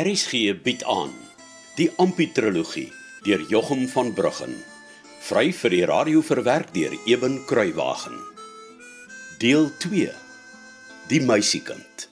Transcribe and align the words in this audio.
RSG 0.00 0.54
bied 0.64 0.80
aan 0.88 1.10
die 1.76 1.90
Amputrologie 2.00 2.86
deur 3.26 3.42
Jochum 3.52 3.82
van 3.92 4.14
Bruggen. 4.16 4.54
Vry 5.26 5.50
vir 5.52 5.74
die 5.74 5.82
radio 5.90 6.22
verwerk 6.24 6.70
deur 6.72 6.94
Eben 7.10 7.36
Kruiwagen. 7.50 8.16
Deel 9.42 9.68
2. 9.84 10.08
Die 11.12 11.20
meisiekind. 11.20 12.09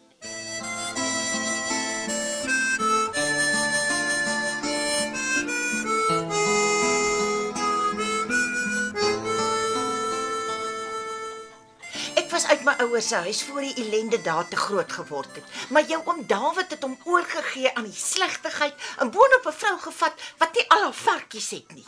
My 12.68 12.74
ouers 12.84 13.08
se 13.08 13.16
huis 13.24 13.42
voor 13.42 13.60
die 13.64 13.74
ellende 13.80 14.20
daar 14.20 14.48
te 14.48 14.56
groot 14.56 14.92
geword 14.92 15.34
het. 15.34 15.44
Maar 15.72 15.86
jou 15.88 16.00
oom 16.04 16.26
Dawid 16.26 16.70
het 16.70 16.82
hom 16.82 16.98
oorgegee 17.04 17.74
aan 17.74 17.86
die 17.88 17.96
slegtigheid 17.96 18.74
en 18.98 19.10
boonop 19.10 19.46
'n 19.46 19.60
vrou 19.60 19.78
gevat 19.78 20.12
wat 20.38 20.54
nie 20.54 20.68
al 20.68 20.82
haar 20.82 20.98
varkies 21.06 21.50
het 21.50 21.72
nie. 21.72 21.86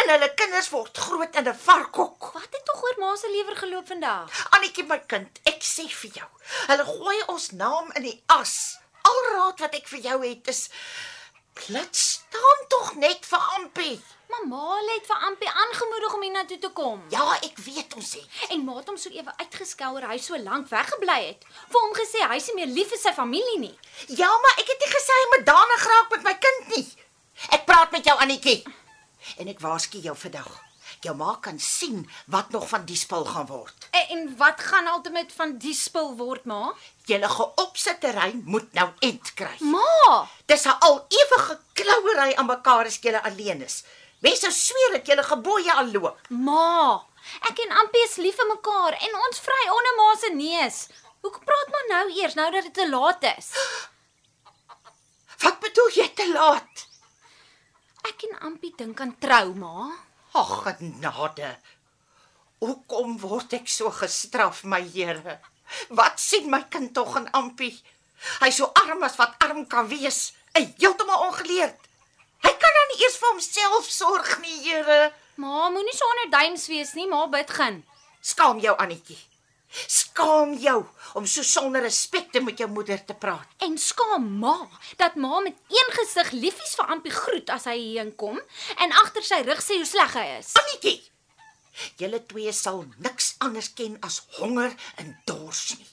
En 0.00 0.10
hulle 0.10 0.34
kinders 0.34 0.70
word 0.70 0.98
groot 0.98 1.36
in 1.36 1.48
'n 1.48 1.58
varkhok. 1.64 2.30
Wat 2.32 2.48
het 2.50 2.64
tog 2.64 2.82
oor 2.82 2.96
ma 2.98 3.16
se 3.16 3.30
lewer 3.30 3.56
geloop 3.56 3.86
vandag? 3.86 4.46
Annetjie 4.50 4.84
my 4.84 4.98
kind, 5.06 5.38
ek 5.42 5.62
sê 5.62 5.88
vir 5.88 6.10
jou, 6.10 6.28
hulle 6.66 6.84
gooi 6.84 7.22
ons 7.26 7.50
naam 7.50 7.90
in 7.92 8.02
die 8.02 8.22
as. 8.26 8.78
Al 9.02 9.20
raad 9.32 9.60
wat 9.60 9.74
ek 9.74 9.88
vir 9.88 10.00
jou 10.00 10.26
het 10.28 10.48
is 10.48 10.68
plat 11.52 11.96
staan 11.96 12.60
tog 12.68 12.94
net 12.94 13.26
vir 13.26 13.38
Ampie. 13.58 14.02
Mamma 14.42 14.78
het 14.94 15.06
vir 15.06 15.20
Ampie 15.28 15.48
aangemoedig 15.48 16.14
om 16.14 16.22
hiernatoe 16.22 16.58
te 16.58 16.70
kom. 16.74 17.02
Ja, 17.12 17.22
ek 17.46 17.58
weet 17.62 17.94
ons 17.94 18.14
het. 18.18 18.26
En 18.50 18.64
ma 18.66 18.76
het 18.80 18.88
hom 18.90 18.96
so 18.98 19.12
ewe 19.14 19.32
uitgeskel 19.38 19.94
oor 19.94 20.06
hy 20.10 20.18
so 20.22 20.38
lank 20.42 20.68
weggebly 20.72 21.18
het. 21.28 21.46
Vir 21.70 21.80
hom 21.80 21.94
gesê 21.94 22.22
hy 22.26 22.38
is 22.40 22.48
nie 22.50 22.56
meer 22.62 22.72
lief 22.74 22.90
vir 22.90 23.00
sy 23.00 23.12
familie 23.14 23.58
nie. 23.62 23.74
Ja, 24.18 24.30
maar 24.42 24.58
ek 24.62 24.72
het 24.72 24.82
nie 24.84 24.90
gesê 24.92 25.18
hy 25.20 25.26
moet 25.34 25.46
danig 25.48 25.86
raak 25.92 26.10
met 26.16 26.26
my 26.28 26.34
kind 26.46 26.74
nie. 26.74 26.84
Ek 27.54 27.66
praat 27.68 27.94
met 27.94 28.06
jou 28.10 28.16
Annetjie. 28.20 28.60
En 29.38 29.50
ek 29.54 29.62
waarsku 29.62 30.02
jou 30.02 30.16
vandag. 30.18 30.50
Jou 31.04 31.14
ma 31.16 31.34
kan 31.40 31.58
sien 31.60 32.04
wat 32.32 32.50
nog 32.50 32.68
van 32.68 32.84
die 32.88 32.96
spul 32.96 33.24
gaan 33.28 33.46
word. 33.46 33.88
En, 33.92 34.06
en 34.16 34.22
wat 34.40 34.60
gaan 34.60 34.88
altemat 34.88 35.32
van 35.36 35.58
die 35.60 35.74
spul 35.76 36.14
word, 36.18 36.46
ma? 36.48 36.72
Julle 37.08 37.28
geopsit 37.28 38.00
terrein 38.00 38.42
moet 38.48 38.72
nou 38.76 38.88
end 39.04 39.34
kry. 39.36 39.56
Ma, 39.60 40.24
Dis 40.46 40.64
'n 40.66 40.76
al 40.80 41.04
ewige 41.08 41.58
klouery 41.74 42.34
aan 42.34 42.46
mekaar 42.46 42.86
as 42.86 42.98
julle 43.02 43.22
alleen 43.22 43.62
is. 43.62 43.84
Mense 44.24 44.50
sweer 44.56 44.94
dat 44.96 45.06
julle 45.10 45.24
gebooie 45.26 45.72
al 45.72 45.90
loop. 45.92 46.18
ma. 46.28 47.02
Ek 47.48 47.60
en 47.64 47.72
Ampie 47.80 48.04
is 48.04 48.18
lief 48.20 48.36
vir 48.36 48.48
mekaar 48.50 48.96
en 49.06 49.14
ons 49.26 49.40
vry 49.40 49.62
onder 49.72 49.94
ma 49.98 50.08
se 50.20 50.30
neus. 50.36 50.78
Hoekom 51.24 51.44
praat 51.48 51.70
maar 51.72 51.86
nou 51.88 52.04
eers 52.18 52.34
nou 52.36 52.50
dat 52.52 52.66
dit 52.68 52.74
te 52.74 52.88
laat 52.90 53.22
is? 53.30 53.48
Wat 55.44 55.56
bedoel 55.60 55.88
jy 55.96 56.08
te 56.16 56.26
laat? 56.32 56.84
Ek 58.08 58.26
en 58.28 58.36
Ampie 58.50 58.74
dink 58.76 59.00
aan 59.00 59.14
trou, 59.20 59.54
ma. 59.56 59.88
Ag, 60.36 60.52
genade. 60.66 61.54
Hoekom 62.60 63.16
word 63.24 63.56
ek 63.56 63.68
so 63.72 63.88
gestraf, 63.92 64.64
my 64.68 64.82
Here? 64.84 65.38
Wat 65.88 66.20
sien 66.20 66.50
my 66.52 66.62
kind 66.68 66.92
tog 66.96 67.16
in 67.20 67.28
Ampie? 67.32 67.72
Hy 68.40 68.50
so 68.52 68.68
arm 68.84 69.02
as 69.04 69.16
wat 69.20 69.36
arm 69.48 69.64
kan 69.68 69.88
wees, 69.88 70.34
heeltemal 70.56 71.24
ongeleerd. 71.30 71.80
Nie 72.94 73.02
eers 73.02 73.16
vir 73.18 73.30
homself 73.32 73.86
sorg 73.90 74.28
nie, 74.38 74.60
Here. 74.62 75.10
Ma, 75.42 75.68
moenie 75.74 75.94
so 75.96 76.06
onder 76.06 76.28
duims 76.30 76.68
wees 76.70 76.92
nie, 76.94 77.08
ma 77.10 77.24
bid 77.26 77.50
gaan. 77.50 77.80
Skaam 78.22 78.60
jou, 78.62 78.74
Annetjie. 78.78 79.16
Skaam 79.90 80.52
jou 80.62 80.76
om 81.18 81.24
so 81.26 81.42
sonder 81.42 81.82
respek 81.82 82.28
te 82.30 82.38
met 82.40 82.60
jou 82.62 82.68
moeder 82.70 83.00
te 83.02 83.16
praat. 83.18 83.48
En 83.66 83.74
skaam 83.82 84.28
ma 84.38 84.54
dat 85.00 85.16
ma 85.18 85.40
met 85.42 85.58
een 85.74 85.90
gesig 85.96 86.30
liefies 86.36 86.76
vir 86.78 86.92
Ampie 86.94 87.14
groet 87.16 87.50
as 87.50 87.66
hy 87.66 87.74
hierheen 87.80 88.12
kom 88.20 88.38
en 88.78 88.94
agter 89.02 89.26
sy 89.26 89.40
rug 89.48 89.62
sê 89.64 89.80
hoe 89.80 89.88
sleg 89.90 90.14
hy 90.14 90.26
is. 90.36 90.52
Annetjie. 90.60 91.00
Julle 91.98 92.20
twee 92.30 92.54
sal 92.54 92.84
niks 93.02 93.32
anders 93.42 93.72
ken 93.74 93.98
as 94.06 94.20
honger 94.36 94.70
en 95.02 95.16
dors 95.26 95.64
nie. 95.80 95.90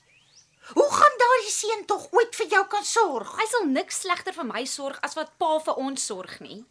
Hoe 0.75 0.91
gaan 0.93 1.17
daardie 1.23 1.55
seun 1.55 1.81
tog 1.89 2.05
ooit 2.13 2.37
vir 2.37 2.53
jou 2.53 2.61
kan 2.75 2.85
sorg? 2.85 3.33
Hy 3.41 3.49
sal 3.49 3.65
niks 3.73 4.03
slegter 4.05 4.37
vir 4.37 4.47
my 4.53 4.61
sorg 4.69 5.01
as 5.01 5.17
wat 5.17 5.33
pa 5.41 5.55
vir 5.65 5.81
ons 5.81 6.05
sorg 6.05 6.37
nie. 6.45 6.61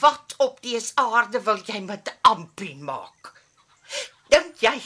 Wat 0.00 0.34
op 0.38 0.62
dese 0.62 0.92
aarde 0.94 1.40
wil 1.42 1.60
jy 1.64 1.80
met 1.80 2.14
Ampie 2.22 2.76
maak? 2.76 3.32
Dink 4.28 4.60
jy 4.60 4.76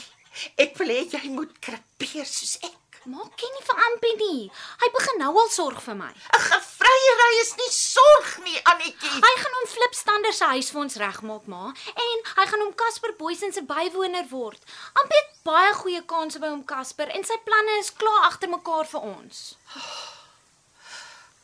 ek 0.61 0.77
wil 0.79 0.87
hê 0.93 1.01
jy 1.11 1.29
moet 1.33 1.57
krepeer 1.59 2.25
soos 2.25 2.57
ek? 2.61 2.77
Ma 3.09 3.23
ken 3.35 3.49
nie 3.55 3.63
vir 3.65 3.79
Ampie 3.87 4.13
nie. 4.19 4.41
Hy 4.81 4.87
begin 4.93 5.17
nou 5.23 5.31
al 5.41 5.49
sorg 5.49 5.79
vir 5.81 5.95
my. 5.97 6.11
'n 6.11 6.41
Gevryery 6.47 7.39
is 7.41 7.55
nie 7.57 7.71
sorg 7.73 8.37
nie, 8.45 8.59
Annetjie. 8.61 9.09
Hy 9.25 9.33
gaan 9.41 9.57
hom 9.57 9.67
Flipstander 9.73 10.33
se 10.33 10.45
huis 10.53 10.69
vir 10.69 10.81
ons 10.81 10.95
regmaak, 11.01 11.47
ma, 11.47 11.73
en 12.05 12.17
hy 12.37 12.45
gaan 12.51 12.61
hom 12.61 12.75
Casper 12.77 13.15
Boysen 13.17 13.53
se 13.53 13.61
bywoner 13.65 14.29
word. 14.29 14.61
Ampie 14.93 15.17
het 15.17 15.33
baie 15.43 15.73
goeie 15.81 16.03
kansse 16.05 16.39
by 16.39 16.53
hom 16.53 16.63
Casper 16.63 17.09
en 17.09 17.25
sy 17.25 17.37
planne 17.47 17.79
is 17.79 17.89
klaar 17.89 18.29
agter 18.29 18.49
mekaar 18.53 18.85
vir 18.85 19.01
ons. 19.01 19.55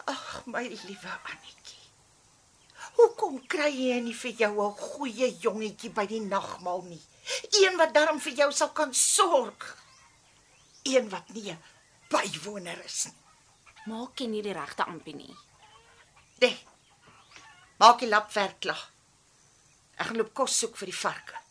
Ag, 0.05 0.43
my 0.45 0.61
liewe 0.69 1.11
Annetjie. 1.25 1.66
Hoekom 2.97 3.39
kry 3.47 3.69
jy 3.71 3.99
nie 4.01 4.13
vir 4.13 4.33
jou 4.41 4.53
'n 4.67 4.75
goeie 4.75 5.27
jongetjie 5.43 5.91
by 5.93 6.05
die 6.05 6.21
nagmaal 6.21 6.81
nie? 6.81 7.01
Een 7.61 7.77
wat 7.77 7.93
darm 7.93 8.19
vir 8.19 8.33
jou 8.33 8.51
sal 8.51 8.69
kan 8.69 8.93
sorg. 8.93 9.77
Een 10.83 11.09
wat 11.09 11.29
nie 11.29 11.51
'n 11.51 11.63
bywoner 12.09 12.85
is 12.85 13.05
nie. 13.05 13.23
Ma 13.87 14.07
ken 14.15 14.31
nie 14.31 14.41
die 14.41 14.53
regte 14.53 14.83
Ampie 14.83 15.15
nie. 15.15 15.35
Nee. 16.39 16.57
Maak 17.79 17.99
die 17.99 18.09
lapwerk 18.09 18.59
klaar. 18.59 18.89
Ek 19.97 20.07
gaan 20.07 20.17
loop 20.17 20.33
kos 20.33 20.57
soek 20.57 20.75
vir 20.77 20.89
die 20.91 20.97
varke. 20.97 21.46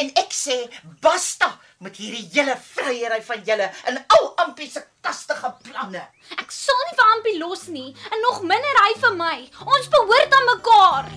En 0.00 0.10
ek 0.24 0.32
sê 0.34 0.56
basta 1.04 1.50
met 1.84 1.96
hierdie 2.00 2.28
hele 2.32 2.56
vryery 2.74 3.20
van 3.26 3.44
julle 3.46 3.70
en 3.90 4.00
al 4.16 4.30
Ampie 4.44 4.70
se 4.70 4.82
kastige 5.04 5.50
planne. 5.66 6.02
Ek 6.38 6.52
sal 6.54 6.82
nie 6.88 6.98
vir 6.98 7.12
Ampie 7.16 7.38
los 7.38 7.66
nie 7.68 7.90
en 8.10 8.26
nog 8.28 8.42
minder 8.42 8.82
hy 8.84 8.92
vir 9.06 9.16
my. 9.20 9.36
Ons 9.66 9.90
behoort 9.92 10.38
aan 10.40 10.52
mekaar. 10.54 11.12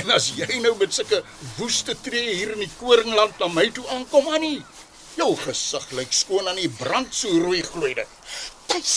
En 0.00 0.12
as 0.14 0.30
jy 0.36 0.60
nou 0.62 0.72
met 0.78 0.94
sulke 0.94 1.18
woeste 1.58 1.96
tree 2.04 2.36
hier 2.36 2.54
in 2.54 2.62
die 2.62 2.70
koringland 2.78 3.36
na 3.42 3.48
my 3.50 3.66
toe 3.74 3.84
aankom, 3.94 4.28
Annie, 4.32 4.62
jou 5.20 5.34
gesig 5.36 5.90
lyk 5.98 6.14
skoon 6.16 6.48
aan 6.48 6.58
die 6.60 6.70
brand 6.72 7.12
so 7.14 7.28
rooi 7.42 7.60
gloei 7.66 7.92
dit. 7.98 8.18
Tuis. 8.70 8.94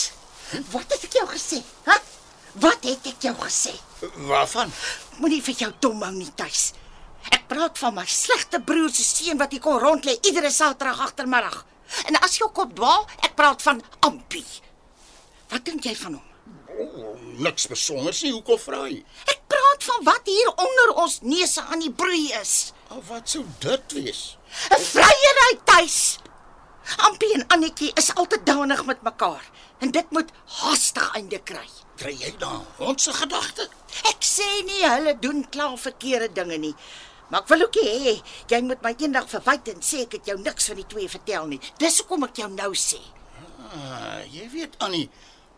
Wat 0.72 0.92
het 0.92 1.04
ek 1.08 1.18
jou 1.18 1.26
gesê? 1.28 1.60
Hæ? 1.84 1.98
Wat 2.62 2.86
het 2.86 3.08
ek 3.10 3.26
jou 3.26 3.34
gesê? 3.42 3.74
Waarvan? 4.28 4.72
Moenie 5.20 5.42
vir 5.44 5.58
jou 5.64 5.70
dom 5.84 6.02
hou 6.04 6.12
nie, 6.14 6.30
Tuis. 6.38 6.72
Ek 7.32 7.46
praat 7.48 7.80
van 7.80 7.96
my 7.96 8.04
slegte 8.08 8.60
broer 8.64 8.92
se 8.92 9.04
seun 9.04 9.40
wat 9.40 9.52
hier 9.52 9.62
kom 9.64 9.80
rond 9.80 10.04
lê 10.06 10.14
iedere 10.22 10.52
Saterdag 10.52 11.02
agtermiddag. 11.08 11.64
En 12.08 12.16
as 12.24 12.38
jou 12.40 12.48
kop 12.52 12.72
dwaal, 12.76 13.04
ek 13.24 13.34
praat 13.36 13.64
van 13.64 13.82
Ampie. 14.06 14.46
Wat 15.52 15.64
dink 15.66 15.84
jy 15.88 15.94
van 15.98 16.18
hom? 16.18 16.30
Oh, 16.74 17.12
niks 17.44 17.68
besonders 17.70 18.22
nie, 18.24 18.32
hoekom 18.34 18.58
vra 18.60 18.86
jy? 18.88 19.02
Ek 19.30 19.44
praat 19.50 19.84
van 19.86 20.06
wat 20.08 20.30
hier 20.30 20.50
onder 20.54 20.94
ons 21.04 21.20
neuse 21.22 21.62
aan 21.68 21.84
die 21.84 21.92
broei 21.92 22.32
is. 22.40 22.72
Oh, 22.90 23.02
wat 23.10 23.30
sou 23.30 23.44
dit 23.62 23.98
wees? 24.00 24.24
'n 24.70 24.80
Vryery 24.80 25.58
tuis. 25.64 26.18
Ampie 26.96 27.32
en 27.34 27.46
Annetjie 27.48 27.92
is 27.96 28.14
altyd 28.14 28.46
danig 28.46 28.84
met 28.86 29.02
mekaar 29.02 29.50
en 29.78 29.90
dit 29.90 30.10
moet 30.10 30.30
haastig 30.60 31.10
einde 31.18 31.40
kry. 31.42 31.66
Kry 31.96 32.12
jy 32.20 32.34
dan 32.38 32.66
ons 32.78 33.02
se 33.02 33.12
gedagte? 33.12 33.68
Ek 34.10 34.22
sê 34.26 34.46
nie 34.68 34.84
hulle 34.84 35.18
doen 35.18 35.44
klaar 35.48 35.78
verkeerde 35.78 36.32
dinge 36.32 36.58
nie. 36.58 36.74
Maar 37.28 37.40
ek 37.40 37.48
wil 37.48 37.66
ook 37.66 37.80
hê 37.80 38.14
jy 38.52 38.60
moet 38.62 38.82
my 38.82 38.94
eendag 38.98 39.28
verwyd 39.32 39.72
en 39.74 39.82
sê 39.82 40.04
ek 40.04 40.18
het 40.18 40.32
jou 40.32 40.38
niks 40.40 40.70
van 40.70 40.80
die 40.82 40.88
twee 40.94 41.08
vertel 41.08 41.50
nie. 41.50 41.60
Dis 41.78 41.98
hoekom 42.02 42.28
ek 42.28 42.42
jou 42.44 42.50
nou 42.52 42.72
sê. 42.78 43.00
Ah, 43.74 44.22
jy 44.30 44.48
weet 44.52 44.78
Annie, 44.84 45.08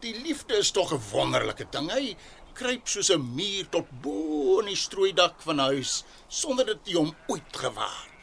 die 0.00 0.14
liefde 0.22 0.56
is 0.62 0.70
tog 0.70 0.92
'n 0.92 1.02
wonderlike 1.12 1.66
ding. 1.70 1.90
Hy 1.90 2.16
kruip 2.54 2.88
soos 2.88 3.10
'n 3.10 3.34
muur 3.36 3.68
tot 3.68 3.88
bo 4.02 4.60
in 4.60 4.66
die 4.72 4.76
strooidak 4.76 5.42
van 5.42 5.58
huis 5.58 6.04
sonder 6.28 6.64
dit 6.66 6.92
jy 6.92 6.96
hom 6.96 7.14
ooit 7.28 7.56
gewaar. 7.56 8.15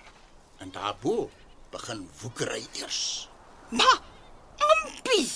En 0.63 0.71
daarbo 0.71 1.29
begin 1.71 2.09
woekery 2.21 2.65
eers. 2.79 3.29
Maar 3.69 3.99
Ampie, 4.63 5.27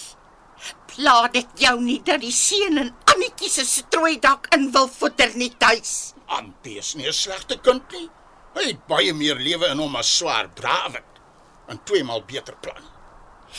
pla 0.86 1.28
dit 1.34 1.48
jou 1.60 1.74
nie 1.84 1.98
dat 2.08 2.22
die 2.24 2.32
seun 2.32 2.80
en 2.80 2.94
Annetjie 3.12 3.50
se 3.52 3.66
strooidak 3.68 4.48
in 4.56 4.70
wil 4.72 4.88
voeter 4.88 5.34
nie 5.36 5.50
tuis. 5.60 6.14
Ampie 6.38 6.78
is 6.80 6.94
nie 6.96 7.08
'n 7.08 7.14
slegte 7.14 7.60
kind 7.60 7.92
nie. 7.92 8.08
Hy 8.56 8.64
het 8.70 8.88
baie 8.88 9.14
meer 9.14 9.36
lewe 9.36 9.68
in 9.68 9.84
hom 9.84 9.96
as 9.96 10.16
swaar 10.18 10.48
Dawid 10.56 11.20
en 11.68 11.84
tweemaal 11.84 12.24
beter 12.24 12.56
plan. 12.56 12.84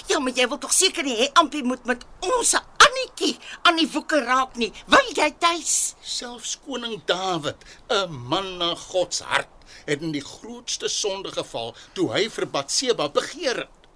Ja, 0.06 0.18
maar 0.18 0.32
jy 0.32 0.48
wil 0.48 0.58
tog 0.58 0.72
seker 0.72 1.04
nie 1.04 1.16
hê 1.20 1.28
Ampie 1.32 1.62
moet 1.64 1.84
met 1.84 2.04
ons 2.20 2.54
Annetjie 2.88 3.36
aan 3.68 3.76
die 3.76 3.88
woeke 3.92 4.20
raak 4.24 4.56
nie. 4.60 4.70
Wil 4.88 5.12
jy 5.16 5.28
tuis? 5.42 5.94
Selfs 6.00 6.56
koning 6.64 7.02
Dawid, 7.10 7.64
'n 7.92 8.12
man 8.30 8.56
na 8.58 8.74
God 8.74 9.14
se 9.14 9.24
hart, 9.24 9.52
het 9.86 10.02
in 10.02 10.12
die 10.12 10.24
grootste 10.24 10.88
sonde 10.88 11.32
geval 11.32 11.74
toe 11.92 12.12
hy 12.12 12.28
vir 12.28 12.46
Batseba 12.46 13.08
begeer 13.08 13.64
het. 13.64 13.88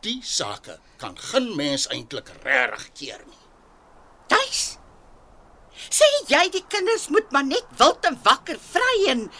Die 0.00 0.20
sake 0.22 0.78
kan 0.98 1.18
geen 1.18 1.56
mens 1.56 1.86
eintlik 1.88 2.30
regtig 2.42 2.88
keer 2.98 3.20
nie. 3.26 3.42
Tuis? 4.28 4.78
Sê 5.90 6.08
jy 6.28 6.48
die 6.50 6.64
kinders 6.68 7.08
moet 7.08 7.30
maar 7.32 7.44
net 7.44 7.68
wild 7.78 8.04
en 8.08 8.18
wakker 8.24 8.58
vry 8.72 8.96
en 9.12 9.30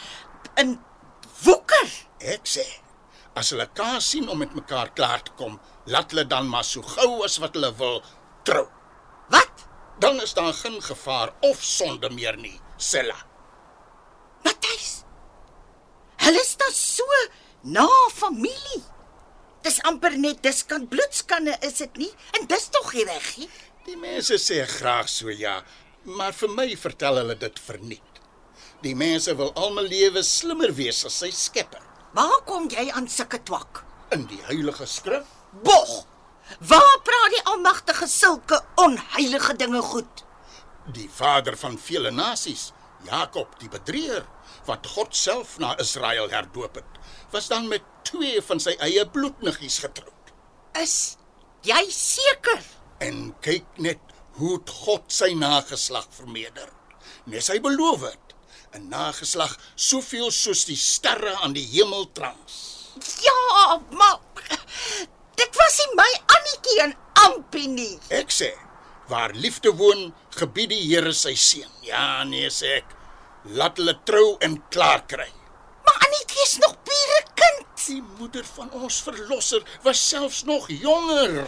in 0.61 0.77
woeker? 1.43 1.89
Ek 2.19 2.45
sê, 2.47 2.65
as 3.35 3.49
hulle 3.49 3.67
kan 3.73 4.01
sien 4.01 4.29
om 4.29 4.37
met 4.37 4.55
mekaar 4.55 4.93
klaar 4.93 5.23
te 5.23 5.33
kom, 5.39 5.59
laat 5.85 6.11
hulle 6.11 6.27
dan 6.27 6.47
maar 6.47 6.63
so 6.67 6.81
gou 6.95 7.23
as 7.25 7.39
wat 7.43 7.57
hulle 7.57 7.73
wil 7.81 8.01
trou. 8.47 8.67
Dan 10.03 10.21
is 10.21 10.33
daar 10.33 10.53
geen 10.53 10.81
gevaar 10.83 11.33
of 11.39 11.63
sonde 11.63 12.09
meer 12.09 12.37
nie, 12.37 12.59
Sella. 12.77 13.15
Matthys. 14.43 15.03
Hulle 16.15 16.41
is 16.41 16.57
dan 16.59 16.73
so 16.75 17.05
na 17.61 17.87
familie. 18.11 18.81
Dis 19.63 19.79
amper 19.87 20.17
net 20.19 20.43
diskant 20.43 20.89
bloedskanne 20.91 21.55
is 21.63 21.79
dit 21.79 22.01
nie? 22.03 22.11
En 22.35 22.49
dis 22.51 22.67
tog 22.75 22.91
nie 22.97 23.07
reg 23.07 23.31
nie. 23.37 23.49
Die 23.87 23.95
mense 23.95 24.41
sê 24.43 24.59
graag 24.67 25.07
so 25.07 25.31
ja, 25.31 25.61
maar 26.03 26.35
vir 26.35 26.51
my 26.51 26.69
vertel 26.83 27.23
hulle 27.23 27.39
dit 27.39 27.65
verniet. 27.71 28.23
Die 28.83 28.97
mense 28.99 29.31
wil 29.39 29.55
almal 29.55 29.87
lewe 29.87 30.27
slimmer 30.27 30.75
wees 30.75 31.05
as 31.07 31.21
sy 31.23 31.31
skepper. 31.31 31.83
Waar 32.11 32.41
kom 32.43 32.67
jy 32.67 32.89
aan 32.91 33.07
sulke 33.07 33.39
twak? 33.47 33.85
In 34.11 34.27
die 34.27 34.43
heilige 34.51 34.83
skrif 34.99 35.31
Bog. 35.63 36.01
Waar 36.59 36.99
praat 37.03 37.33
die 37.33 37.43
Almagtige 37.43 38.07
sulke 38.07 38.61
onheilige 38.75 39.55
dinge 39.55 39.81
goed? 39.81 40.23
Die 40.93 41.09
vader 41.09 41.57
van 41.57 41.77
vele 41.79 42.11
nasies, 42.11 42.71
Jakob 43.07 43.55
die 43.59 43.69
bedrieger, 43.71 44.25
wat 44.67 44.87
God 44.95 45.15
self 45.15 45.57
na 45.59 45.73
Israel 45.79 46.29
herdoop 46.31 46.75
het, 46.75 46.99
was 47.31 47.47
dan 47.51 47.67
met 47.67 47.83
twee 48.07 48.41
van 48.41 48.59
sy 48.59 48.75
eie 48.83 49.05
bloedniggies 49.09 49.79
getroud. 49.83 50.33
Is 50.79 51.17
jy 51.67 51.83
seker? 51.89 52.61
En 53.03 53.31
kyk 53.43 53.67
net 53.77 54.13
hoe 54.39 54.59
God 54.83 55.11
sy 55.13 55.33
nageslag 55.37 56.07
vermeerder. 56.15 56.69
Nes 57.29 57.47
hy 57.51 57.59
beloof 57.63 58.03
het, 58.07 58.35
'n 58.73 58.89
nageslag 58.89 59.57
soveel 59.75 60.31
soos 60.31 60.65
die 60.65 60.77
sterre 60.79 61.35
aan 61.43 61.53
die 61.53 61.67
hemel 61.75 62.09
trans. 62.11 62.89
Ja, 63.21 63.81
maar 63.91 64.19
dit 65.39 65.55
was 65.59 65.77
nie 65.81 65.95
my 65.99 66.09
Annetjie 66.37 66.81
en 66.87 66.95
Ampie 67.23 67.67
nie. 67.69 67.99
Ek 68.09 68.31
sê, 68.33 68.51
waar 69.11 69.33
liefde 69.35 69.71
woon, 69.77 70.13
gebied 70.37 70.69
die 70.73 70.81
Here 70.87 71.13
sy 71.13 71.33
seën. 71.39 71.69
Ja, 71.87 72.23
nee 72.27 72.49
sê 72.53 72.77
ek, 72.81 72.95
laat 73.45 73.77
hulle 73.81 73.95
trou 74.07 74.37
en 74.45 74.57
klaar 74.73 75.05
kry. 75.07 75.29
Maar 75.85 75.99
Annetjie 76.07 76.43
is 76.47 76.57
nog 76.63 76.75
pure 76.87 77.21
kind. 77.35 77.59
Die 77.85 78.01
moeder 78.17 78.45
van 78.55 78.69
ons 78.71 79.01
verlosser 79.03 79.63
was 79.83 79.99
selfs 80.09 80.43
nog 80.47 80.69
jonger. 80.71 81.41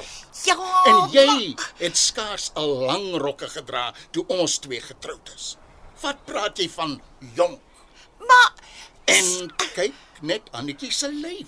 Ja. 0.43 0.55
En 0.91 0.97
jy 1.13 1.25
maar- 1.55 1.69
het 1.79 1.97
skaars 1.97 2.51
al 2.59 2.73
lang 2.89 3.15
rokke 3.23 3.47
gedra 3.49 3.93
toe 4.11 4.25
ons 4.27 4.57
twee 4.59 4.81
getroud 4.81 5.31
is. 5.35 5.55
Wat 6.01 6.25
praat 6.25 6.57
jy 6.59 6.67
van 6.69 7.01
jonk? 7.35 7.61
Maar 8.19 8.51
En 9.05 9.53
kyk 9.75 9.93
net 10.21 10.41
Annetjie 10.51 10.91
se 10.91 11.07
lyf. 11.11 11.47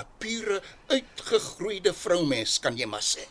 'n 0.00 0.06
Pure 0.18 0.62
uitgegroeide 0.88 1.92
vroumens 1.94 2.58
kan 2.58 2.76
jy 2.76 2.86
maar 2.86 3.04
sê. 3.04 3.26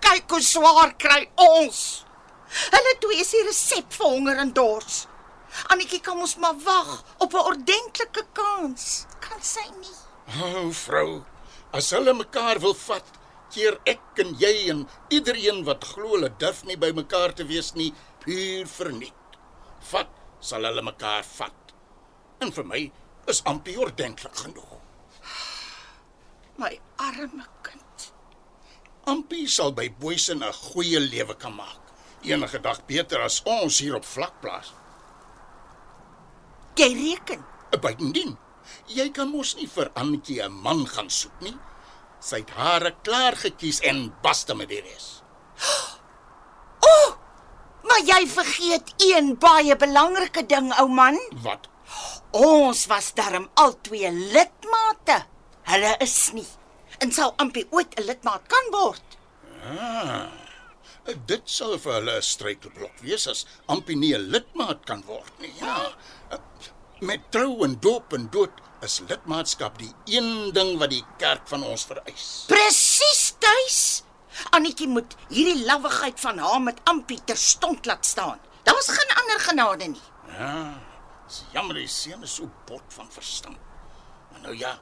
kyk 0.00 0.30
hoe 0.30 0.42
swaar 0.42 0.92
kry 1.02 1.22
ons. 1.34 1.78
Hulle 2.70 2.92
twee 3.02 3.20
is 3.20 3.30
die 3.34 3.44
resep 3.46 3.92
vir 3.98 4.06
honger 4.06 4.38
en 4.42 4.52
dors. 4.54 5.06
Annetjie 5.72 6.00
kan 6.04 6.20
ons 6.20 6.36
maar 6.42 6.58
wag 6.64 6.90
op 7.18 7.34
'n 7.34 7.46
ordentlike 7.50 8.24
kans. 8.32 9.06
Kan 9.20 9.42
sy 9.42 9.66
nie? 9.80 9.96
O, 10.42 10.46
oh, 10.46 10.70
vrou, 10.72 11.24
as 11.72 11.90
hulle 11.90 12.14
mekaar 12.14 12.60
wil 12.60 12.74
vat, 12.74 13.08
keer 13.50 13.80
ek 13.86 14.22
en 14.24 14.34
jy 14.38 14.70
en 14.70 14.88
iedereen 15.08 15.64
wat 15.64 15.84
glo 15.84 16.14
hulle 16.14 16.30
durf 16.38 16.64
nie 16.64 16.76
by 16.76 16.92
mekaar 16.92 17.34
te 17.34 17.44
wees 17.44 17.72
nie, 17.74 17.92
puur 18.24 18.66
verniet. 18.66 19.38
Vat 19.90 20.10
sal 20.40 20.64
hulle 20.68 20.82
mekaar 20.82 21.24
vat. 21.36 21.74
En 22.40 22.52
vir 22.52 22.64
my 22.64 22.82
is 23.26 23.42
ampie 23.44 23.78
ordentlik 23.80 24.34
genoeg. 24.44 24.75
My 26.56 26.72
arme 26.96 27.44
kind. 27.62 28.12
Ampie 29.04 29.48
sal 29.48 29.72
by 29.76 29.90
Boysen 30.00 30.42
'n 30.42 30.52
goeie 30.52 31.00
lewe 31.00 31.34
kan 31.36 31.54
maak. 31.54 31.82
Enige 32.22 32.60
dag 32.60 32.80
beter 32.86 33.20
as 33.20 33.42
ons 33.44 33.78
hier 33.78 33.94
op 33.94 34.04
vlakplaas. 34.04 34.72
Jy 36.74 36.88
reken. 36.92 37.44
Buitendien, 37.80 38.38
jy 38.86 39.10
kan 39.10 39.28
mos 39.28 39.54
nie 39.54 39.68
vir 39.68 39.90
Annetjie 39.94 40.42
'n 40.42 40.52
man 40.52 40.86
gaan 40.86 41.10
soek 41.10 41.40
nie. 41.40 41.56
Sy 42.20 42.36
het 42.36 42.50
hare 42.50 42.94
klaar 43.02 43.36
gekies 43.36 43.80
en 43.80 44.14
basta 44.22 44.54
met 44.54 44.68
die 44.68 44.80
res. 44.80 45.22
Maar 47.86 48.02
jy 48.04 48.26
vergeet 48.28 48.94
een 48.98 49.38
baie 49.38 49.76
belangrike 49.76 50.46
ding, 50.46 50.72
ou 50.80 50.88
man. 50.88 51.18
Wat? 51.42 51.68
Ons 52.32 52.86
was 52.86 53.14
darm 53.14 53.48
albei 53.54 54.10
lidmate. 54.10 55.35
Hulle 55.76 55.96
is 56.00 56.30
nie. 56.32 56.46
En 57.04 57.10
sal 57.12 57.34
Ampie 57.42 57.66
ooit 57.68 57.92
'n 58.00 58.06
lidmaat 58.08 58.44
kan 58.48 58.68
word? 58.72 59.16
Dit 61.28 61.42
sou 61.44 61.76
vir 61.78 61.92
hulle 61.98 62.14
'n 62.16 62.22
struikelblok 62.22 63.02
wees 63.04 63.26
as 63.32 63.44
Ampie 63.74 63.96
nie 63.96 64.14
'n 64.16 64.30
lidmaat 64.32 64.86
kan 64.86 65.02
word 65.04 65.34
nie. 65.40 65.52
Ja. 65.60 65.92
Met 67.00 67.28
trou 67.30 67.64
en 67.64 67.76
doop 67.80 68.12
en 68.12 68.30
dood 68.30 68.64
is 68.80 69.02
lidmaatskap 69.08 69.78
die 69.78 69.92
een 70.16 70.52
ding 70.52 70.78
wat 70.78 70.90
die 70.90 71.04
kerk 71.18 71.44
van 71.48 71.62
ons 71.62 71.84
vereis. 71.84 72.44
Presies, 72.48 73.34
tuis. 73.38 74.02
Annetjie 74.56 74.88
moet 74.88 75.14
hierdie 75.28 75.64
lawwigheid 75.64 76.20
van 76.20 76.38
haar 76.38 76.60
met 76.62 76.80
Ampie 76.84 77.20
terstond 77.24 77.86
laat 77.86 78.06
staan. 78.06 78.40
Daar's 78.64 78.88
geen 78.88 79.16
ander 79.20 79.40
genade 79.40 79.86
nie. 79.88 80.06
Ja. 80.38 80.80
Dis 81.26 81.44
jammer 81.52 81.74
die 81.74 81.88
seun 81.88 82.22
is 82.22 82.34
so 82.34 82.50
bot 82.64 82.84
van 82.88 83.12
verstand. 83.12 83.58
Maar 84.30 84.40
nou 84.40 84.56
ja, 84.56 84.78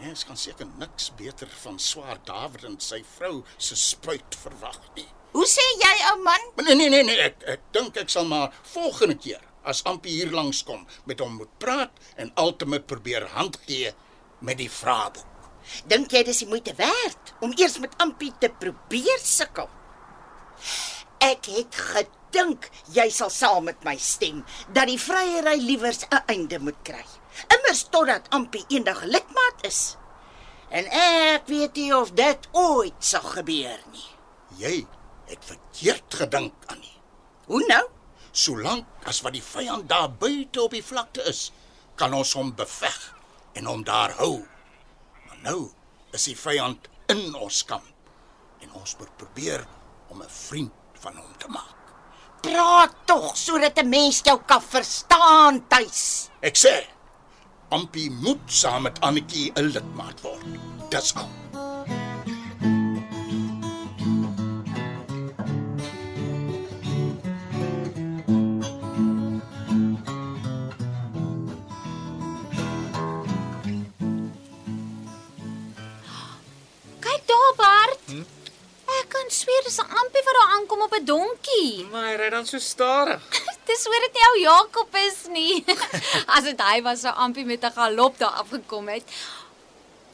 mens 0.00 0.24
kan 0.24 0.36
seker 0.36 0.66
niks 0.78 1.10
beter 1.16 1.48
van 1.62 1.78
swaar 1.78 2.18
Dawid 2.24 2.64
en 2.68 2.78
sy 2.80 3.02
vrou 3.16 3.42
se 3.56 3.76
spruit 3.76 4.38
verwag 4.42 4.80
nie. 4.96 5.08
Hoe 5.36 5.46
sê 5.48 5.64
jy, 5.82 5.92
ou 6.10 6.22
man? 6.24 6.48
Nee 6.64 6.74
nee 6.74 6.88
nee 6.92 7.04
nee, 7.04 7.18
ek 7.20 7.42
ek 7.56 7.68
dink 7.76 7.96
ek 8.00 8.12
sal 8.12 8.28
maar 8.28 8.54
volgende 8.72 9.18
keer 9.20 9.42
as 9.66 9.82
Ampie 9.90 10.14
hier 10.14 10.30
langs 10.30 10.62
kom 10.66 10.84
met 11.10 11.20
hom 11.20 11.40
moet 11.40 11.52
praat 11.62 12.04
en 12.22 12.30
altemat 12.40 12.86
probeer 12.86 13.26
hand 13.34 13.58
gee 13.66 13.90
met 14.46 14.60
die 14.60 14.70
vraeboek. 14.70 15.32
Dink 15.90 16.12
jy 16.14 16.22
dis 16.26 16.44
die 16.44 16.48
moeite 16.50 16.76
werd 16.78 17.34
om 17.42 17.54
eers 17.58 17.80
met 17.82 17.96
Ampie 18.02 18.32
te 18.40 18.48
probeer 18.62 19.22
sukkel? 19.22 19.68
Ek 21.26 21.48
het 21.50 21.80
gedink 21.90 22.70
jy 22.94 23.08
sal 23.10 23.32
saam 23.34 23.66
met 23.66 23.82
my 23.84 23.96
stem 23.98 24.44
dat 24.76 24.86
die 24.92 25.00
vryery 25.00 25.56
liewers 25.58 26.04
'n 26.06 26.22
einde 26.30 26.58
moet 26.62 26.78
kry. 26.84 27.04
Immers 27.56 27.82
totdat 27.90 28.28
Ampie 28.34 28.64
eendag 28.68 29.02
lidmaat 29.02 29.64
is. 29.68 29.96
En 30.68 30.86
ek 30.90 31.46
weet 31.46 31.78
nie 31.78 31.92
of 31.96 32.12
dit 32.18 32.48
ooit 32.52 32.98
sal 32.98 33.26
gebeur 33.36 33.78
nie. 33.92 34.08
Jy 34.58 34.86
het 35.30 35.44
verkeerd 35.44 36.14
gedink 36.22 36.66
aan 36.66 36.80
nie. 36.80 36.96
Hoe 37.46 37.62
nou? 37.66 37.84
Solank 38.36 39.06
as 39.08 39.22
wat 39.24 39.36
die 39.36 39.44
vyand 39.44 39.88
daar 39.88 40.10
buite 40.10 40.62
op 40.62 40.74
die 40.74 40.84
vlakte 40.84 41.22
is, 41.30 41.50
kan 41.96 42.14
ons 42.14 42.34
hom 42.36 42.52
beveg 42.56 42.98
en 43.56 43.68
hom 43.70 43.84
daar 43.86 44.16
hou. 44.18 44.44
Maar 45.26 45.38
nou 45.42 45.60
is 46.16 46.26
die 46.28 46.36
vyand 46.38 46.90
in 47.12 47.34
ons 47.34 47.62
kamp 47.64 47.92
en 48.64 48.72
ons 48.80 48.96
moet 48.98 49.16
probeer 49.20 49.66
om 50.08 50.22
'n 50.22 50.28
vriend 50.28 50.72
van 51.00 51.16
hom 51.16 51.32
te 51.38 51.48
maak. 51.48 51.74
Praat 52.42 52.94
tog 53.06 53.36
sodat 53.36 53.78
'n 53.78 53.88
mens 53.88 54.20
jou 54.24 54.38
kan 54.46 54.62
verstaan, 54.62 55.68
tuis. 55.68 56.28
Ek 56.40 56.56
sê, 56.56 56.95
Ampie 57.68 58.10
moet 58.10 58.38
saam 58.46 58.82
met 58.82 59.00
Annetjie 59.00 59.52
'n 59.54 59.62
lidmaat 59.74 60.20
word. 60.20 60.44
Dis 60.90 61.14
al. 61.14 61.28
Kyk 77.00 77.22
daar, 77.26 77.52
Bart. 77.56 77.98
Hm? 78.06 78.22
Ek 78.86 79.06
kan 79.08 79.26
sweer 79.28 79.62
dis 79.64 79.78
'n 79.78 79.90
ampie 79.90 80.22
wat 80.24 80.34
daar 80.38 80.50
aankom 80.56 80.80
op 80.82 80.94
'n 80.94 81.04
donkie. 81.04 81.86
Maar 81.90 82.06
hy 82.08 82.14
ry 82.14 82.30
dan 82.30 82.46
so 82.46 82.58
stadig. 82.58 83.22
Dis 83.66 83.86
hoor 83.88 84.04
dit 84.06 84.14
nie 84.18 84.26
ou 84.26 84.36
Jakob 84.40 85.00
is 85.02 85.24
nie. 85.32 85.64
As 86.36 86.46
dit 86.46 86.60
hy 86.62 86.78
was 86.86 87.02
sou 87.02 87.14
ampie 87.14 87.44
met 87.44 87.64
'n 87.64 87.74
galop 87.74 88.18
daar 88.18 88.38
afgekom 88.42 88.88
het. 88.88 89.04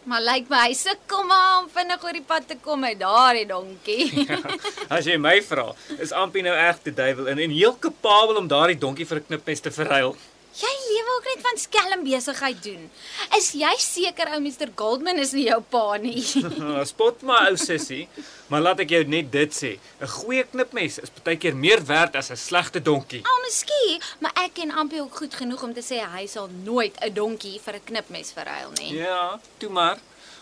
Maar 0.04 0.22
lyk 0.26 0.48
my 0.50 0.64
hy 0.66 0.74
sukkel 0.74 1.22
maar 1.30 1.60
om 1.60 1.68
vinnig 1.70 2.04
oor 2.04 2.16
die 2.16 2.24
pad 2.26 2.48
te 2.48 2.56
kom 2.58 2.80
met 2.82 2.98
daardie 2.98 3.46
donkie. 3.46 4.26
As 4.96 5.06
jy 5.06 5.14
my 5.16 5.36
vra, 5.46 5.68
is 6.02 6.10
Ampie 6.10 6.42
nou 6.42 6.54
erg 6.54 6.80
te 6.82 6.90
duiwel 6.90 7.28
in 7.30 7.38
en 7.38 7.54
heel 7.54 7.76
kapabel 7.78 8.40
om 8.40 8.48
daardie 8.50 8.78
donkie 8.78 9.06
vir 9.06 9.20
'n 9.20 9.26
knipmes 9.28 9.60
te 9.60 9.70
verruil. 9.70 10.16
Jy 10.60 10.72
lewe 10.88 11.12
ook 11.16 11.28
net 11.30 11.42
van 11.46 11.58
skelm 11.60 12.02
besigheid 12.04 12.58
doen. 12.64 12.90
Is 13.38 13.52
jy 13.56 13.72
seker 13.78 14.32
ou 14.34 14.40
Mr 14.44 14.68
Goldman 14.76 15.18
is 15.22 15.32
nie 15.32 15.46
jou 15.48 15.60
pa 15.72 15.96
nie? 16.02 16.20
Spot 16.92 17.22
my 17.26 17.38
ou 17.50 17.56
sussie, 17.60 18.04
maar 18.52 18.64
laat 18.64 18.82
ek 18.84 18.92
jou 18.96 19.02
net 19.08 19.30
dit 19.32 19.56
sê, 19.56 19.72
'n 20.00 20.12
goeie 20.18 20.44
knipmes 20.44 20.98
is 21.02 21.12
baie 21.24 21.36
keer 21.36 21.56
meer 21.56 21.80
werd 21.88 22.16
as 22.16 22.30
'n 22.30 22.36
slegte 22.36 22.80
donkie. 22.80 23.22
Al 23.24 23.42
miskien, 23.46 24.00
maar 24.20 24.32
ek 24.44 24.54
ken 24.60 24.70
Ampie 24.72 25.00
ook 25.00 25.16
goed 25.16 25.34
genoeg 25.34 25.62
om 25.62 25.72
te 25.74 25.80
sê 25.82 26.04
hy 26.04 26.26
sal 26.26 26.48
nooit 26.64 26.96
'n 27.00 27.14
donkie 27.14 27.60
vir 27.60 27.74
'n 27.74 27.84
knipmes 27.84 28.32
verruil 28.32 28.70
nie. 28.80 28.94
Ja, 28.94 29.40
toe 29.58 29.70
maar. 29.70 29.98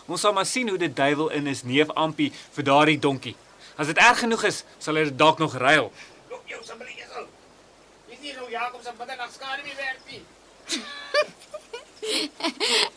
Ons 0.07 0.21
sal 0.21 0.33
maar 0.33 0.45
sien 0.45 0.67
hoe 0.67 0.77
dit 0.77 0.95
duiwel 0.95 1.29
in 1.29 1.47
is 1.47 1.63
neef 1.63 1.89
Ampie 1.95 2.31
vir 2.51 2.63
daardie 2.63 2.99
donkie. 2.99 3.35
As 3.77 3.87
dit 3.87 3.97
erg 3.97 4.19
genoeg 4.19 4.43
is, 4.43 4.63
sal 4.79 4.95
hy 4.95 5.03
dit 5.03 5.17
dalk 5.17 5.39
nog 5.39 5.55
ruil. 5.55 5.91
Loop 6.29 6.47
jou 6.47 6.59
asseblief 6.59 6.97
eens. 6.99 7.27
Nie 8.21 8.33
nou 8.37 8.49
Jakob 8.51 8.83
se 8.83 8.91
middag 8.99 9.31
skade 9.33 9.63
nie 9.65 9.75
werk 9.75 10.01
nie. 10.11 10.21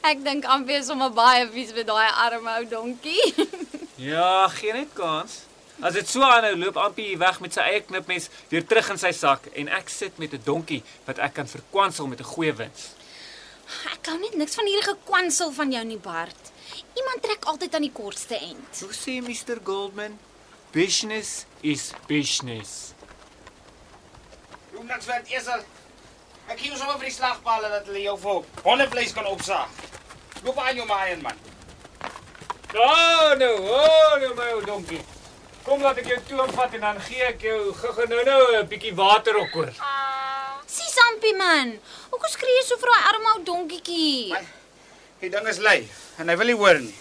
Ek 0.05 0.21
dink 0.25 0.45
Ampie 0.45 0.77
is 0.81 0.87
sommer 0.91 1.11
baie 1.17 1.47
vies 1.53 1.73
met 1.77 1.87
daai 1.89 2.11
arme 2.27 2.59
ou 2.61 2.69
donkie. 2.69 3.25
Ja, 4.05 4.49
geen 4.51 4.75
net 4.75 4.91
kans. 4.99 5.45
As 5.81 5.95
dit 5.95 6.09
so 6.11 6.23
aanhou, 6.27 6.57
loop 6.59 6.77
Ampie 6.83 7.15
weg 7.19 7.39
met 7.41 7.55
sy 7.55 7.63
eie 7.63 7.81
knipmes 7.87 8.27
weer 8.51 8.65
terug 8.67 8.89
in 8.91 8.99
sy 8.99 9.13
sak 9.15 9.47
en 9.55 9.71
ek 9.71 9.89
sit 9.89 10.19
met 10.19 10.35
'n 10.35 10.43
donkie 10.45 10.83
wat 11.07 11.19
ek 11.23 11.35
kan 11.39 11.47
verkwansel 11.47 12.11
met 12.11 12.21
'n 12.21 12.27
goeie 12.35 12.53
wins. 12.59 12.91
Ek 13.95 14.11
hou 14.11 14.19
net 14.19 14.35
niks 14.35 14.59
van 14.59 14.67
hierdie 14.67 14.89
gekwansel 14.91 15.53
van 15.53 15.73
jou 15.73 15.85
nie, 15.85 15.97
Bart. 15.99 16.51
Iemand 16.99 17.23
trek 17.23 17.45
altyd 17.45 17.75
aan 17.75 17.87
die 17.87 17.93
kortste 17.95 18.37
end. 18.37 18.81
Hoe 18.83 18.93
sê 18.93 19.23
Mr 19.23 19.63
Goldman? 19.65 20.19
Business 20.73 21.47
is 21.63 21.93
business. 22.09 22.94
Niks 24.85 25.07
werk 25.09 25.31
eers. 25.33 25.49
Ek 26.45 26.59
gee 26.61 26.69
jou 26.69 26.77
sommer 26.77 26.99
vir 27.01 27.09
die 27.09 27.17
slagpalle 27.17 27.71
dat 27.73 27.87
hulle 27.89 28.03
jou 28.05 28.17
vir 28.21 28.65
hondevleis 28.67 29.15
kan 29.17 29.27
opsaag. 29.31 29.71
Loop 30.45 30.59
aan 30.61 30.77
jou 30.77 30.87
maaien 30.89 31.23
man. 31.25 31.39
Oh, 32.75 33.31
nou, 33.39 33.53
oh, 33.71 34.17
nou 34.21 34.33
my 34.37 34.49
ou 34.57 34.65
donkie. 34.67 35.01
Kom 35.65 35.81
laat 35.81 36.03
ek 36.03 36.11
jou 36.11 36.19
toe 36.29 36.47
vat 36.53 36.75
en 36.77 36.83
dan 36.85 36.99
gee 37.07 37.23
ek 37.31 37.47
jou 37.47 37.59
gou-gou 37.79 38.05
nou-nou 38.11 38.41
'n 38.59 38.69
bietjie 38.69 38.93
water 38.95 39.39
ook 39.41 39.57
oor. 39.57 39.73
Sis 40.67 40.99
Ampie 41.07 41.37
man, 41.39 41.79
hoekom 42.11 42.31
skree 42.31 42.59
jy 42.59 42.65
so 42.67 42.77
vir 42.77 42.91
daai 42.93 43.09
arme 43.09 43.33
ou 43.37 43.43
donkietjie? 43.45 44.33
Man. 44.33 44.47
Die 45.21 45.31
ding 45.31 45.49
is 45.49 45.59
lui 45.59 45.89
en 46.19 46.29
hy 46.29 46.37
wil 46.37 46.47
nie 46.47 46.61
hoor 46.61 46.79
nie. 46.81 46.95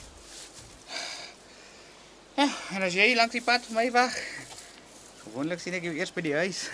Ja, 2.37 2.47
en 2.75 2.81
as 2.83 2.93
jy 2.93 3.15
langs 3.15 3.33
die 3.33 3.41
pad 3.41 3.65
vir 3.65 3.75
my 3.75 3.91
wag. 3.91 4.15
Gewoonlik 5.23 5.59
sien 5.59 5.73
ek 5.73 5.83
jou 5.83 5.95
eers 5.97 6.13
by 6.13 6.21
die 6.21 6.37
huis. 6.37 6.69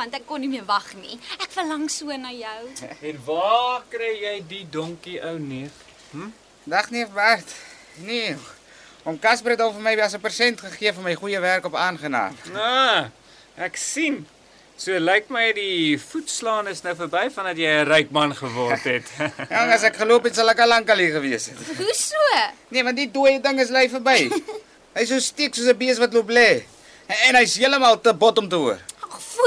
Want 0.00 0.14
ek 0.16 0.24
kon 0.24 0.40
nie 0.40 0.48
meer 0.48 0.64
wag 0.64 0.94
nie. 0.96 1.18
Ek 1.44 1.50
verlang 1.52 1.84
so 1.92 2.08
na 2.16 2.32
jou. 2.32 2.60
En 3.10 3.18
waar 3.26 3.82
kry 3.92 4.14
jy 4.22 4.34
die 4.48 4.64
donkie 4.72 5.18
ou 5.20 5.36
neef? 5.38 5.76
Dag 6.64 6.88
neef 6.94 7.12
Bart. 7.12 7.52
Nee. 8.06 8.32
Om 9.04 9.18
Casper 9.20 9.54
het 9.54 9.60
al 9.64 9.74
vir 9.76 9.84
my 9.84 9.92
as 10.00 10.16
'n 10.16 10.20
persent 10.24 10.60
gegee 10.64 10.92
vir 10.96 11.04
my 11.04 11.14
goeie 11.20 11.40
werk 11.40 11.68
op 11.68 11.76
aangenaam. 11.76 12.36
Ah, 12.56 13.08
ek 13.56 13.76
sien. 13.76 14.24
So 14.80 14.96
lyk 14.96 15.28
my 15.28 15.52
die 15.52 15.98
voetslaan 16.00 16.68
is 16.72 16.80
nou 16.82 16.94
verby 16.96 17.28
vandat 17.28 17.60
jy 17.60 17.68
'n 17.68 17.88
ryk 17.88 18.10
man 18.10 18.32
geword 18.36 18.84
het. 18.88 19.04
Ja, 19.52 19.66
as 19.68 19.84
ek 19.84 20.00
geloop 20.00 20.24
het 20.24 20.34
sal 20.34 20.48
ek 20.48 20.64
al 20.64 20.68
lank 20.68 20.88
al 20.88 20.96
hier 20.96 21.12
gewees 21.12 21.52
het. 21.52 21.58
Hoe 21.80 21.94
so? 21.94 22.16
Nee, 22.72 22.84
want 22.84 22.96
die 22.96 23.10
dooie 23.10 23.40
ding 23.40 23.60
is 23.60 23.68
lui 23.68 23.88
verby. 23.88 24.30
Hy 24.96 25.04
so 25.04 25.20
steek 25.20 25.54
soos 25.54 25.68
'n 25.68 25.76
bees 25.76 26.00
wat 26.00 26.16
loop 26.16 26.32
lê. 26.32 26.64
En, 27.06 27.16
en 27.28 27.34
hy's 27.42 27.56
heeltemal 27.60 28.00
te 28.00 28.14
bot 28.14 28.38
om 28.38 28.48
te 28.48 28.56
hoor. 28.56 28.80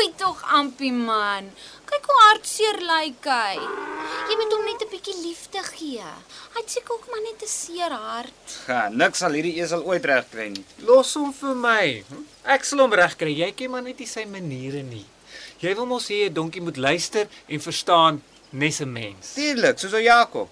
Ag, 0.04 0.10
foei 0.10 0.18
tog 0.18 0.42
Ampie 0.52 0.92
man. 0.92 1.46
Kyk 1.88 2.08
hoe 2.10 2.16
hartseer 2.20 2.80
lyk 2.84 3.24
hy. 3.24 3.56
Jy 4.28 4.36
moet 4.36 4.52
hom 4.56 4.66
net 4.68 4.82
'n 4.84 4.90
bietjie 4.92 5.16
liefde 5.24 5.62
gee. 5.64 6.04
Hy 6.54 6.60
het 6.60 6.70
seker 6.70 6.96
ook 6.96 7.08
maar 7.10 7.22
net 7.22 7.42
'n 7.42 7.48
seer 7.48 7.92
hart. 7.92 8.44
Ja, 8.68 8.90
niks 8.90 9.20
sal 9.20 9.32
hierdie 9.32 9.62
esel 9.62 9.84
ooit 9.84 10.04
regkry 10.06 10.50
nie. 10.50 10.66
Los 10.80 11.14
hom 11.14 11.32
vir 11.34 11.56
my. 11.56 12.04
hm? 12.10 12.26
Ek 12.44 12.64
sal 12.66 12.80
hom 12.80 12.94
regkry. 12.94 13.32
Jy 13.32 13.52
ken 13.56 13.72
maar 13.72 13.82
net 13.82 14.00
nie 14.00 14.08
sy 14.08 14.26
maniere 14.26 14.84
nie. 14.84 15.06
Jy 15.60 15.76
wil 15.76 15.86
mos 15.86 16.10
hê 16.10 16.28
'n 16.28 16.34
donkie 16.34 16.62
moet 16.62 16.78
luister 16.78 17.28
en 17.48 17.60
verstaan 17.62 18.22
nes 18.52 18.82
'n 18.82 18.92
mens. 18.92 19.34
Tuurlik, 19.36 19.80
soos 19.80 19.94
ou 19.94 20.02
Jakob. 20.02 20.50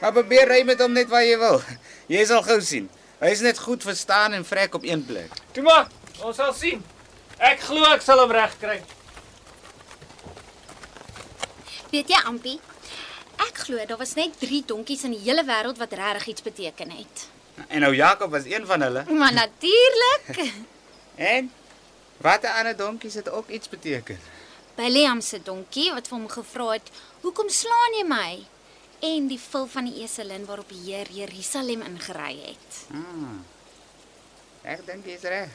Maar 0.00 0.12
probeer 0.12 0.48
ry 0.48 0.62
met 0.62 0.80
hom 0.80 0.92
net 0.92 1.08
waar 1.08 1.24
jy 1.24 1.38
wil. 1.38 1.60
Jy 2.08 2.24
sal 2.24 2.42
gou 2.42 2.60
sien. 2.60 2.88
Hy 3.20 3.30
is 3.30 3.40
net 3.40 3.58
goed 3.58 3.82
verstaan 3.82 4.32
en 4.32 4.44
vrek 4.44 4.74
op 4.74 4.84
een 4.84 5.04
plek. 5.04 5.30
Toe 5.52 5.62
maar, 5.62 5.88
ons 6.22 6.36
sal 6.36 6.52
sien. 6.54 6.82
Ek 7.42 7.64
glo 7.66 7.82
ek 7.90 8.04
sal 8.06 8.20
hom 8.22 8.30
regkry. 8.30 8.76
Weet 11.90 12.12
jy 12.12 12.20
Ampie? 12.30 12.58
Ek 13.42 13.64
glo 13.66 13.82
daar 13.88 13.98
was 13.98 14.14
net 14.14 14.36
3 14.38 14.62
donkies 14.70 15.02
in 15.08 15.16
die 15.16 15.24
hele 15.24 15.42
wêreld 15.48 15.80
wat 15.82 15.96
regtig 15.98 16.28
iets 16.32 16.44
beteken 16.46 16.92
het. 16.94 17.24
En 17.68 17.84
ou 17.84 17.90
Jakob 17.94 18.30
was 18.30 18.46
een 18.46 18.66
van 18.66 18.80
hulle. 18.86 19.04
Maar 19.10 19.32
natuurlik. 19.32 20.30
En 21.16 21.50
watter 22.24 22.50
ander 22.50 22.76
donkies 22.76 23.14
het 23.14 23.28
ook 23.28 23.48
iets 23.48 23.68
beteken? 23.68 24.18
By 24.74 24.88
Liam 24.88 25.20
se 25.20 25.42
donkie 25.44 25.90
wat 25.92 26.08
vir 26.08 26.16
hom 26.16 26.28
gevra 26.28 26.70
het, 26.72 26.88
"Hoekom 27.20 27.48
slaan 27.48 27.98
jy 27.98 28.04
my?" 28.08 28.46
En 29.00 29.26
die 29.26 29.40
vil 29.50 29.66
van 29.66 29.84
die 29.84 30.00
eselin 30.02 30.46
waarop 30.46 30.68
die 30.68 30.80
Heer 30.86 31.10
Jerusalem 31.10 31.82
ingery 31.82 32.38
het. 32.46 32.86
Ek 34.62 34.84
dink 34.86 35.06
jy's 35.06 35.24
reg. 35.26 35.50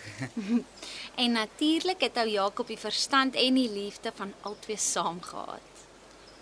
En 1.24 1.32
natuurlik 1.32 2.04
het 2.06 2.18
ou 2.22 2.28
Jakob 2.30 2.68
die 2.68 2.78
verstand 2.78 3.36
en 3.40 3.56
die 3.58 3.70
liefde 3.72 4.12
van 4.16 4.34
albei 4.46 4.76
saam 4.78 5.22
gehad. 5.24 5.86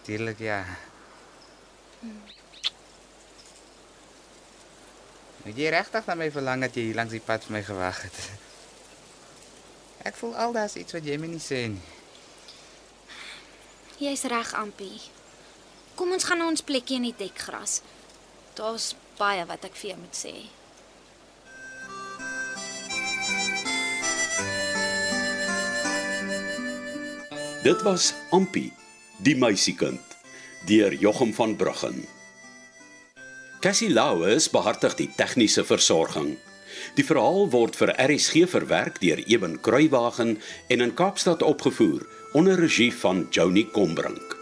Tuurlik 0.04 0.42
ja. 0.44 0.64
Het 5.46 5.62
jy 5.62 5.70
regtig 5.70 6.10
na 6.10 6.18
my 6.18 6.28
verlang 6.34 6.66
dat 6.66 6.76
jy 6.76 6.90
hier 6.90 6.98
langs 6.98 7.14
die 7.14 7.24
pad 7.24 7.46
vir 7.46 7.56
my 7.56 7.62
gewag 7.64 8.02
het? 8.08 8.20
Ek 10.10 10.18
voel 10.18 10.36
al 10.42 10.58
daar's 10.58 10.76
iets 10.82 10.98
wat 10.98 11.06
jy 11.06 11.16
my 11.22 11.30
nie 11.30 11.42
sê 11.42 11.68
nie. 11.70 11.86
Jy's 14.02 14.26
reg, 14.28 14.52
Ampie. 14.58 15.00
Kom 15.96 16.12
ons 16.12 16.26
gaan 16.28 16.42
na 16.44 16.50
ons 16.52 16.66
plekkie 16.66 16.98
in 17.00 17.08
die 17.08 17.16
dekgras. 17.16 17.80
Daar's 18.58 18.92
baie 19.16 19.46
wat 19.48 19.64
ek 19.70 19.78
vir 19.80 19.94
jou 19.94 20.00
moet 20.02 20.18
sê. 20.20 20.36
Dit 27.66 27.82
was 27.82 28.12
Ampie, 28.30 28.70
die 29.26 29.34
meisiekind, 29.42 30.12
deur 30.70 30.94
Jochum 30.94 31.32
van 31.34 31.56
Bruggen. 31.58 32.04
Cassie 33.60 33.90
Lauers 33.90 34.46
behartig 34.54 34.94
die 35.00 35.08
tegniese 35.18 35.66
versorging. 35.66 36.36
Die 36.94 37.08
verhaal 37.08 37.50
word 37.50 37.82
vir 37.82 37.96
RSG 37.98 38.46
verwerk 38.54 39.02
deur 39.02 39.18
Eben 39.26 39.58
Kruiwagen 39.66 40.38
en 40.70 40.86
in 40.86 40.94
Kaapstad 40.94 41.42
opgevoer 41.42 42.06
onder 42.38 42.62
regie 42.62 42.94
van 42.94 43.26
Joni 43.34 43.66
Combrink. 43.74 44.35